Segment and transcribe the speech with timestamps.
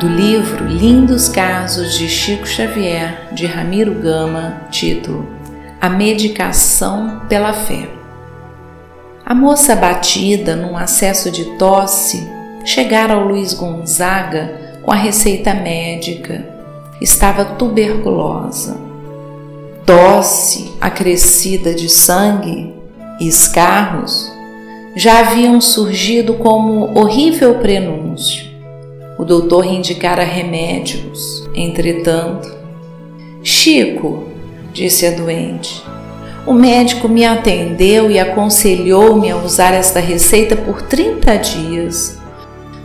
[0.00, 5.28] do livro Lindos Casos de Chico Xavier, de Ramiro Gama, título
[5.78, 7.86] A Medicação pela Fé.
[9.26, 12.26] A moça batida num acesso de tosse
[12.64, 16.48] chegara ao Luiz Gonzaga com a receita médica.
[16.98, 18.78] Estava tuberculosa.
[19.84, 22.74] Tosse acrescida de sangue
[23.20, 24.32] e escarros
[24.96, 28.49] já haviam surgido como horrível prenúncio
[29.20, 31.46] o doutor indicara remédios.
[31.54, 32.50] Entretanto,
[33.42, 34.24] Chico,
[34.72, 35.84] disse a doente,
[36.46, 42.18] o médico me atendeu e aconselhou-me a usar esta receita por 30 dias,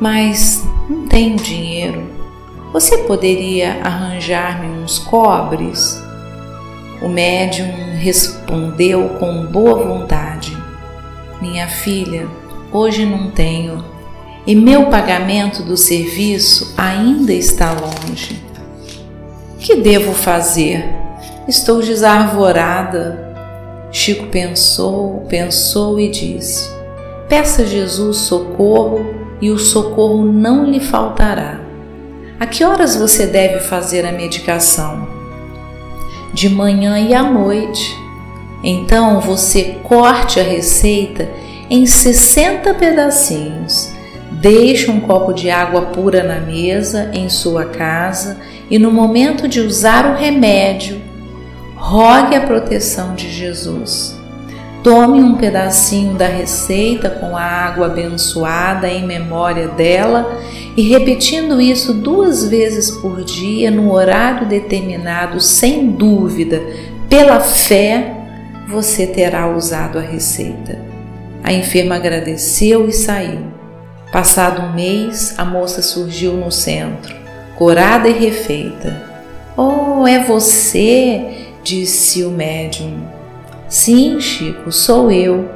[0.00, 2.02] mas não tenho dinheiro.
[2.72, 6.02] Você poderia arranjar-me uns cobres?
[7.02, 10.56] O médium respondeu com boa vontade:
[11.42, 12.26] Minha filha,
[12.72, 13.91] hoje não tenho
[14.46, 18.42] e meu pagamento do serviço ainda está longe.
[19.58, 20.84] Que devo fazer?
[21.46, 23.30] Estou desarvorada.
[23.92, 26.68] Chico pensou, pensou e disse:
[27.28, 31.60] Peça a Jesus socorro e o socorro não lhe faltará.
[32.40, 35.06] A que horas você deve fazer a medicação?
[36.34, 37.96] De manhã e à noite.
[38.64, 41.28] Então você corte a receita
[41.70, 43.91] em 60 pedacinhos
[44.42, 49.60] Deixe um copo de água pura na mesa em sua casa e no momento de
[49.60, 51.00] usar o remédio,
[51.76, 54.20] rogue a proteção de Jesus.
[54.82, 60.36] Tome um pedacinho da receita com a água abençoada em memória dela
[60.76, 66.60] e repetindo isso duas vezes por dia no horário determinado, sem dúvida,
[67.08, 68.12] pela fé,
[68.66, 70.80] você terá usado a receita.
[71.44, 73.51] A enferma agradeceu e saiu.
[74.12, 77.16] Passado um mês, a moça surgiu no centro,
[77.56, 79.02] corada e refeita.
[79.56, 81.48] Oh, é você?
[81.64, 83.06] disse o médium.
[83.68, 85.48] Sim, Chico, sou eu.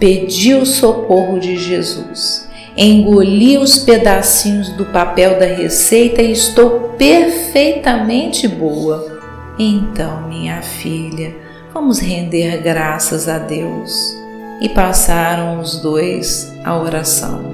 [0.00, 2.48] Pedi o socorro de Jesus.
[2.76, 9.20] Engoli os pedacinhos do papel da receita e estou perfeitamente boa.
[9.56, 11.36] Então, minha filha,
[11.72, 14.12] vamos render graças a Deus.
[14.60, 17.51] E passaram os dois a oração.